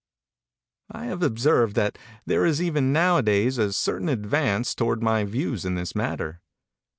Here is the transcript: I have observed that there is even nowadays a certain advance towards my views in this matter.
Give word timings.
I 0.89 1.05
have 1.05 1.21
observed 1.21 1.75
that 1.75 1.99
there 2.25 2.43
is 2.43 2.59
even 2.59 2.91
nowadays 2.91 3.59
a 3.59 3.71
certain 3.71 4.09
advance 4.09 4.73
towards 4.73 5.03
my 5.03 5.25
views 5.25 5.63
in 5.63 5.75
this 5.75 5.93
matter. 5.93 6.41